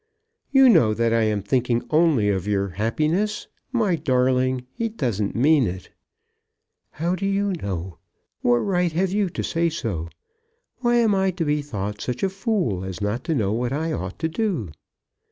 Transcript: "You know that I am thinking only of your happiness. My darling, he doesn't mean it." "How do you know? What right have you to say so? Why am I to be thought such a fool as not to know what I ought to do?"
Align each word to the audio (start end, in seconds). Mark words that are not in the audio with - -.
"You 0.49 0.67
know 0.67 0.95
that 0.95 1.13
I 1.13 1.21
am 1.25 1.43
thinking 1.43 1.83
only 1.91 2.27
of 2.29 2.47
your 2.47 2.69
happiness. 2.69 3.45
My 3.71 3.95
darling, 3.95 4.65
he 4.71 4.89
doesn't 4.89 5.35
mean 5.35 5.67
it." 5.67 5.91
"How 6.93 7.13
do 7.13 7.27
you 7.27 7.53
know? 7.61 7.99
What 8.41 8.57
right 8.61 8.91
have 8.93 9.11
you 9.11 9.29
to 9.29 9.43
say 9.43 9.69
so? 9.69 10.09
Why 10.79 10.95
am 10.95 11.13
I 11.13 11.29
to 11.29 11.45
be 11.45 11.61
thought 11.61 12.01
such 12.01 12.23
a 12.23 12.29
fool 12.29 12.83
as 12.83 12.99
not 12.99 13.23
to 13.25 13.35
know 13.35 13.53
what 13.53 13.71
I 13.73 13.91
ought 13.93 14.17
to 14.17 14.27
do?" 14.27 14.69